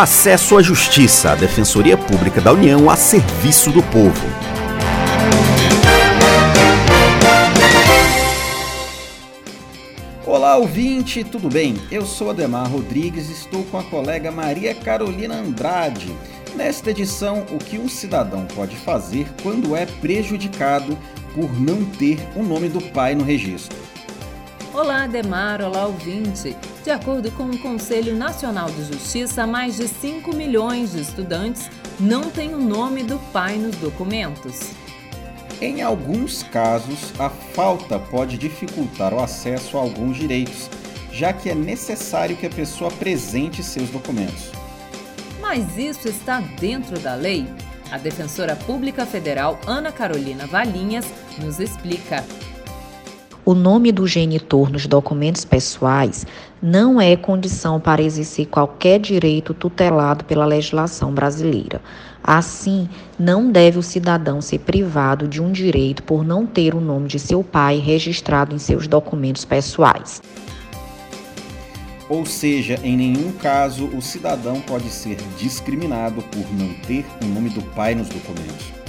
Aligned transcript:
Acesso 0.00 0.56
à 0.56 0.62
Justiça, 0.62 1.32
a 1.32 1.34
Defensoria 1.34 1.94
Pública 1.94 2.40
da 2.40 2.54
União 2.54 2.88
a 2.88 2.96
serviço 2.96 3.70
do 3.70 3.82
povo. 3.82 4.26
Olá, 10.24 10.56
ouvinte, 10.56 11.22
tudo 11.22 11.50
bem? 11.50 11.74
Eu 11.92 12.06
sou 12.06 12.30
Ademar 12.30 12.66
Rodrigues 12.70 13.28
e 13.28 13.32
estou 13.32 13.62
com 13.64 13.76
a 13.76 13.82
colega 13.82 14.32
Maria 14.32 14.74
Carolina 14.74 15.34
Andrade. 15.34 16.16
Nesta 16.56 16.92
edição, 16.92 17.44
o 17.50 17.58
que 17.58 17.76
um 17.76 17.86
cidadão 17.86 18.46
pode 18.54 18.76
fazer 18.76 19.26
quando 19.42 19.76
é 19.76 19.84
prejudicado 19.84 20.96
por 21.34 21.60
não 21.60 21.84
ter 21.84 22.18
o 22.34 22.42
nome 22.42 22.70
do 22.70 22.80
pai 22.80 23.14
no 23.14 23.22
registro. 23.22 23.89
Olá, 24.80 25.02
Ademar, 25.02 25.60
olá, 25.60 25.84
ouvinte. 25.84 26.56
De 26.82 26.90
acordo 26.90 27.30
com 27.32 27.44
o 27.44 27.58
Conselho 27.58 28.16
Nacional 28.16 28.70
de 28.70 28.82
Justiça, 28.84 29.46
mais 29.46 29.76
de 29.76 29.86
5 29.86 30.34
milhões 30.34 30.92
de 30.92 31.02
estudantes 31.02 31.70
não 32.00 32.30
têm 32.30 32.54
o 32.54 32.58
nome 32.58 33.02
do 33.02 33.18
pai 33.30 33.58
nos 33.58 33.76
documentos. 33.76 34.72
Em 35.60 35.82
alguns 35.82 36.42
casos, 36.44 37.12
a 37.20 37.28
falta 37.28 37.98
pode 37.98 38.38
dificultar 38.38 39.12
o 39.12 39.20
acesso 39.20 39.76
a 39.76 39.82
alguns 39.82 40.16
direitos, 40.16 40.70
já 41.12 41.30
que 41.30 41.50
é 41.50 41.54
necessário 41.54 42.34
que 42.34 42.46
a 42.46 42.50
pessoa 42.50 42.88
apresente 42.88 43.62
seus 43.62 43.90
documentos. 43.90 44.50
Mas 45.42 45.76
isso 45.76 46.08
está 46.08 46.40
dentro 46.58 46.98
da 46.98 47.14
lei? 47.14 47.46
A 47.92 47.98
defensora 47.98 48.56
pública 48.56 49.04
federal 49.04 49.60
Ana 49.66 49.92
Carolina 49.92 50.46
Valinhas 50.46 51.04
nos 51.38 51.60
explica. 51.60 52.24
O 53.44 53.54
nome 53.54 53.90
do 53.90 54.06
genitor 54.06 54.70
nos 54.70 54.86
documentos 54.86 55.44
pessoais 55.44 56.26
não 56.62 57.00
é 57.00 57.16
condição 57.16 57.80
para 57.80 58.02
exercer 58.02 58.46
qualquer 58.46 59.00
direito 59.00 59.54
tutelado 59.54 60.24
pela 60.26 60.44
legislação 60.44 61.12
brasileira. 61.12 61.80
Assim, 62.22 62.86
não 63.18 63.50
deve 63.50 63.78
o 63.78 63.82
cidadão 63.82 64.42
ser 64.42 64.58
privado 64.58 65.26
de 65.26 65.40
um 65.40 65.50
direito 65.50 66.02
por 66.02 66.22
não 66.22 66.46
ter 66.46 66.74
o 66.74 66.80
nome 66.80 67.08
de 67.08 67.18
seu 67.18 67.42
pai 67.42 67.78
registrado 67.78 68.54
em 68.54 68.58
seus 68.58 68.86
documentos 68.86 69.44
pessoais. 69.44 70.20
Ou 72.10 72.26
seja, 72.26 72.78
em 72.82 72.96
nenhum 72.96 73.32
caso 73.32 73.86
o 73.86 74.02
cidadão 74.02 74.60
pode 74.60 74.90
ser 74.90 75.16
discriminado 75.38 76.20
por 76.22 76.44
não 76.54 76.74
ter 76.86 77.06
o 77.22 77.26
nome 77.26 77.48
do 77.50 77.62
pai 77.74 77.94
nos 77.94 78.08
documentos. 78.08 78.79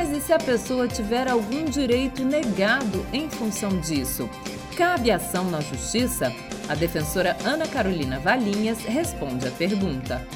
Mas 0.00 0.12
e 0.12 0.20
se 0.22 0.32
a 0.32 0.38
pessoa 0.38 0.88
tiver 0.88 1.28
algum 1.28 1.62
direito 1.66 2.24
negado 2.24 3.04
em 3.12 3.28
função 3.28 3.68
disso? 3.80 4.30
Cabe 4.74 5.10
ação 5.10 5.50
na 5.50 5.60
justiça? 5.60 6.32
A 6.70 6.74
defensora 6.74 7.36
Ana 7.44 7.68
Carolina 7.68 8.18
Valinhas 8.18 8.82
responde 8.82 9.46
à 9.46 9.50
pergunta. 9.50 10.26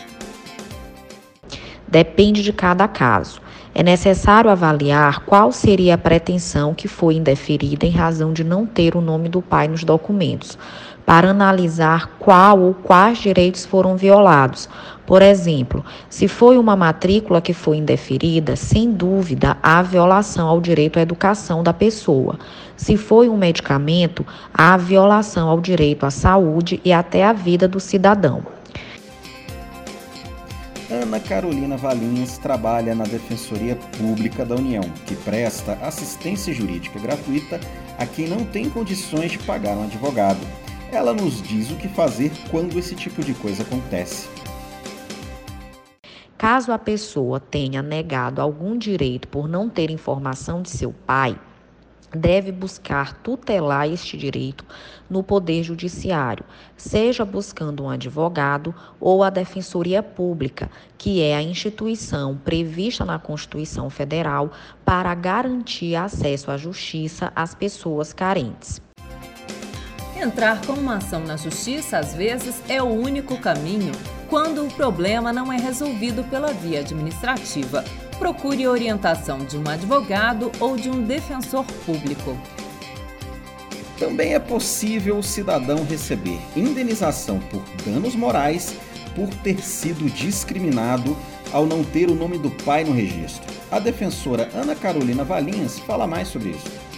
Depende 1.88 2.42
de 2.42 2.52
cada 2.52 2.86
caso. 2.86 3.40
É 3.76 3.82
necessário 3.82 4.48
avaliar 4.48 5.24
qual 5.24 5.50
seria 5.50 5.94
a 5.94 5.98
pretensão 5.98 6.72
que 6.72 6.86
foi 6.86 7.16
indeferida 7.16 7.84
em 7.84 7.90
razão 7.90 8.32
de 8.32 8.44
não 8.44 8.64
ter 8.64 8.94
o 8.94 9.00
nome 9.00 9.28
do 9.28 9.42
pai 9.42 9.66
nos 9.66 9.82
documentos, 9.82 10.56
para 11.04 11.30
analisar 11.30 12.06
qual 12.20 12.60
ou 12.60 12.72
quais 12.72 13.18
direitos 13.18 13.66
foram 13.66 13.96
violados. 13.96 14.68
Por 15.04 15.22
exemplo, 15.22 15.84
se 16.08 16.28
foi 16.28 16.56
uma 16.56 16.76
matrícula 16.76 17.40
que 17.40 17.52
foi 17.52 17.78
indeferida, 17.78 18.54
sem 18.54 18.92
dúvida 18.92 19.56
há 19.60 19.82
violação 19.82 20.48
ao 20.48 20.60
direito 20.60 21.00
à 21.00 21.02
educação 21.02 21.60
da 21.60 21.72
pessoa. 21.72 22.38
Se 22.76 22.96
foi 22.96 23.28
um 23.28 23.36
medicamento, 23.36 24.24
há 24.52 24.76
violação 24.76 25.48
ao 25.48 25.60
direito 25.60 26.06
à 26.06 26.12
saúde 26.12 26.80
e 26.84 26.92
até 26.92 27.24
à 27.24 27.32
vida 27.32 27.66
do 27.66 27.80
cidadão. 27.80 28.53
Ana 30.90 31.18
Carolina 31.18 31.78
Valinhas 31.78 32.36
trabalha 32.36 32.94
na 32.94 33.04
Defensoria 33.04 33.74
Pública 33.96 34.44
da 34.44 34.54
União, 34.54 34.82
que 35.06 35.14
presta 35.16 35.72
assistência 35.80 36.52
jurídica 36.52 36.98
gratuita 36.98 37.58
a 37.98 38.04
quem 38.04 38.28
não 38.28 38.44
tem 38.44 38.68
condições 38.68 39.32
de 39.32 39.38
pagar 39.38 39.76
um 39.78 39.84
advogado. 39.84 40.40
Ela 40.92 41.14
nos 41.14 41.42
diz 41.42 41.70
o 41.70 41.76
que 41.76 41.88
fazer 41.88 42.30
quando 42.50 42.78
esse 42.78 42.94
tipo 42.94 43.22
de 43.22 43.32
coisa 43.32 43.62
acontece. 43.62 44.28
Caso 46.36 46.70
a 46.70 46.78
pessoa 46.78 47.40
tenha 47.40 47.80
negado 47.82 48.42
algum 48.42 48.76
direito 48.76 49.26
por 49.28 49.48
não 49.48 49.70
ter 49.70 49.90
informação 49.90 50.60
de 50.60 50.68
seu 50.68 50.92
pai, 50.92 51.38
deve 52.14 52.52
buscar 52.52 53.12
tutelar 53.14 53.88
este 53.88 54.16
direito 54.16 54.64
no 55.08 55.22
Poder 55.22 55.62
Judiciário, 55.62 56.44
seja 56.76 57.24
buscando 57.24 57.84
um 57.84 57.90
advogado 57.90 58.74
ou 59.00 59.22
a 59.22 59.30
Defensoria 59.30 60.02
Pública, 60.02 60.70
que 60.96 61.20
é 61.22 61.34
a 61.34 61.42
instituição 61.42 62.36
prevista 62.36 63.04
na 63.04 63.18
Constituição 63.18 63.90
Federal 63.90 64.50
para 64.84 65.14
garantir 65.14 65.96
acesso 65.96 66.50
à 66.50 66.56
justiça 66.56 67.32
às 67.34 67.54
pessoas 67.54 68.12
carentes. 68.12 68.80
Entrar 70.16 70.60
com 70.64 70.72
uma 70.72 70.96
ação 70.96 71.20
na 71.20 71.36
justiça, 71.36 71.98
às 71.98 72.14
vezes, 72.14 72.62
é 72.68 72.82
o 72.82 72.86
único 72.86 73.36
caminho 73.38 73.92
quando 74.34 74.66
o 74.66 74.68
problema 74.68 75.32
não 75.32 75.52
é 75.52 75.56
resolvido 75.56 76.24
pela 76.24 76.52
via 76.52 76.80
administrativa. 76.80 77.84
Procure 78.18 78.66
orientação 78.66 79.38
de 79.38 79.56
um 79.56 79.62
advogado 79.68 80.50
ou 80.58 80.76
de 80.76 80.90
um 80.90 81.04
defensor 81.04 81.64
público. 81.86 82.36
Também 83.96 84.34
é 84.34 84.40
possível 84.40 85.18
o 85.18 85.22
cidadão 85.22 85.84
receber 85.84 86.40
indenização 86.56 87.38
por 87.38 87.62
danos 87.86 88.16
morais 88.16 88.74
por 89.14 89.28
ter 89.36 89.62
sido 89.62 90.10
discriminado 90.10 91.16
ao 91.52 91.64
não 91.64 91.84
ter 91.84 92.10
o 92.10 92.14
nome 92.16 92.36
do 92.36 92.50
pai 92.50 92.82
no 92.82 92.90
registro. 92.90 93.54
A 93.70 93.78
defensora 93.78 94.50
Ana 94.52 94.74
Carolina 94.74 95.22
Valinhas 95.22 95.78
fala 95.78 96.08
mais 96.08 96.26
sobre 96.26 96.48
isso 96.48 96.93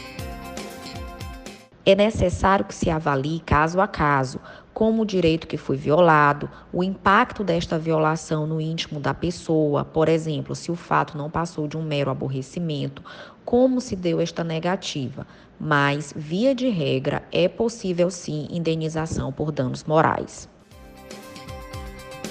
é 1.87 1.95
necessário 1.95 2.65
que 2.65 2.75
se 2.75 2.91
avalie 2.91 3.39
caso 3.39 3.81
a 3.81 3.87
caso 3.87 4.41
como 4.75 5.03
o 5.03 5.07
direito 5.07 5.47
que 5.47 5.57
foi 5.57 5.75
violado, 5.75 6.51
o 6.71 6.85
impacto 6.85 7.43
desta 7.43 7.79
violação 7.79 8.47
no 8.47 8.61
íntimo 8.61 9.01
da 9.01 9.15
pessoa, 9.15 9.87
por 9.87 10.07
exemplo, 10.07 10.55
se 10.55 10.71
o 10.71 10.77
fato 10.77 11.17
não 11.17 11.31
passou 11.31 11.67
de 11.67 11.79
um 11.79 11.83
mero 11.83 12.11
aborrecimento, 12.11 13.03
como 13.43 13.81
se 13.81 13.97
deu 13.97 14.21
esta 14.21 14.45
negativa. 14.45 15.27
Mas, 15.59 16.13
via 16.15 16.55
de 16.55 16.69
regra, 16.69 17.23
é 17.33 17.49
possível 17.49 18.11
sim 18.11 18.49
indenização 18.51 19.33
por 19.33 19.51
danos 19.51 19.83
morais. 19.85 20.47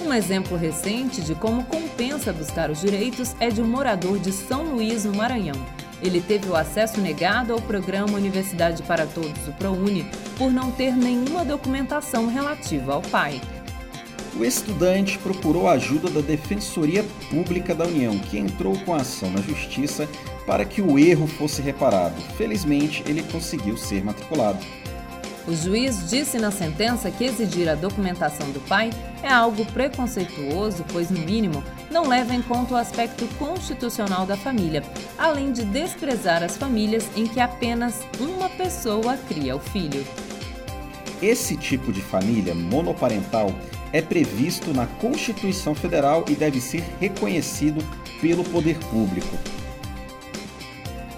Um 0.00 0.12
exemplo 0.14 0.56
recente 0.56 1.22
de 1.22 1.34
como 1.34 1.64
compensa 1.64 2.32
buscar 2.32 2.70
os 2.70 2.80
direitos 2.80 3.34
é 3.40 3.48
de 3.48 3.60
um 3.60 3.66
morador 3.66 4.20
de 4.20 4.30
São 4.30 4.62
Luís, 4.74 5.04
no 5.04 5.16
Maranhão. 5.16 5.75
Ele 6.02 6.20
teve 6.20 6.48
o 6.48 6.54
acesso 6.54 7.00
negado 7.00 7.52
ao 7.52 7.60
programa 7.60 8.18
Universidade 8.18 8.82
para 8.82 9.06
Todos, 9.06 9.48
o 9.48 9.52
ProUni, 9.52 10.06
por 10.36 10.52
não 10.52 10.70
ter 10.70 10.94
nenhuma 10.94 11.44
documentação 11.44 12.26
relativa 12.28 12.94
ao 12.94 13.02
pai. 13.02 13.40
O 14.38 14.44
estudante 14.44 15.18
procurou 15.18 15.66
a 15.66 15.72
ajuda 15.72 16.10
da 16.10 16.20
Defensoria 16.20 17.02
Pública 17.30 17.74
da 17.74 17.86
União, 17.86 18.18
que 18.18 18.38
entrou 18.38 18.78
com 18.80 18.92
a 18.92 18.98
ação 18.98 19.30
na 19.30 19.40
Justiça 19.40 20.06
para 20.46 20.64
que 20.64 20.82
o 20.82 20.98
erro 20.98 21.26
fosse 21.26 21.62
reparado. 21.62 22.20
Felizmente, 22.36 23.02
ele 23.06 23.22
conseguiu 23.22 23.78
ser 23.78 24.04
matriculado. 24.04 24.58
O 25.46 25.54
juiz 25.54 26.10
disse 26.10 26.38
na 26.38 26.50
sentença 26.50 27.08
que 27.08 27.24
exigir 27.24 27.68
a 27.68 27.76
documentação 27.76 28.50
do 28.50 28.60
pai 28.60 28.90
é 29.22 29.28
algo 29.28 29.64
preconceituoso, 29.66 30.84
pois, 30.92 31.08
no 31.08 31.20
mínimo, 31.20 31.62
não 31.88 32.08
leva 32.08 32.34
em 32.34 32.42
conta 32.42 32.74
o 32.74 32.76
aspecto 32.76 33.28
constitucional 33.38 34.26
da 34.26 34.36
família, 34.36 34.82
além 35.16 35.52
de 35.52 35.64
desprezar 35.64 36.42
as 36.42 36.56
famílias 36.56 37.08
em 37.16 37.26
que 37.28 37.38
apenas 37.38 38.00
uma 38.18 38.48
pessoa 38.48 39.16
cria 39.28 39.54
o 39.54 39.60
filho. 39.60 40.04
Esse 41.22 41.56
tipo 41.56 41.92
de 41.92 42.02
família 42.02 42.54
monoparental 42.54 43.54
é 43.92 44.02
previsto 44.02 44.74
na 44.74 44.86
Constituição 44.86 45.76
Federal 45.76 46.24
e 46.28 46.34
deve 46.34 46.60
ser 46.60 46.84
reconhecido 47.00 47.84
pelo 48.20 48.42
poder 48.42 48.78
público. 48.90 49.36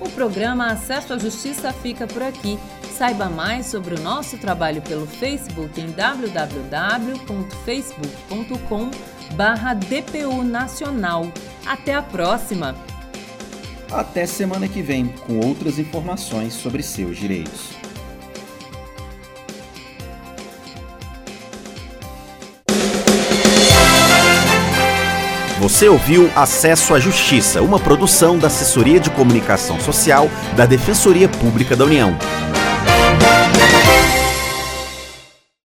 O 0.01 0.09
programa 0.11 0.67
Acesso 0.67 1.15
à 1.15 1.19
Justiça 1.19 1.73
fica 1.73 2.07
por 2.07 2.23
aqui. 2.23 2.59
Saiba 2.99 3.29
mais 3.29 3.67
sobre 3.67 3.95
o 3.95 4.01
nosso 4.01 4.39
trabalho 4.39 4.83
pelo 4.83 5.07
Facebook 5.07 5.81
em 5.81 5.93
www.facebook.com 5.93 8.91
DPU 9.89 10.43
Nacional. 10.43 11.29
Até 11.65 11.95
a 11.95 12.03
próxima! 12.03 12.75
Até 13.93 14.27
semana 14.27 14.67
que 14.67 14.83
vem 14.83 15.15
com 15.29 15.39
outras 15.39 15.79
informações 15.79 16.55
sobre 16.55 16.83
seus 16.83 17.17
direitos. 17.17 17.69
Você 25.61 25.89
ouviu 25.89 26.29
Acesso 26.35 26.95
à 26.95 26.99
Justiça, 26.99 27.63
uma 27.63 27.79
produção 27.79 28.37
da 28.37 28.49
Assessoria 28.49 28.99
de 28.99 29.09
Comunicação 29.11 29.79
Social 29.79 30.29
da 30.57 30.67
Defensoria 30.67 31.29
Pública 31.29 31.77
da 31.77 31.85
União. 31.85 32.19